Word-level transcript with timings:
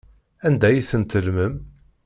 Anda 0.47 0.65
ay 0.69 0.79
tent-tellmem? 0.89 1.55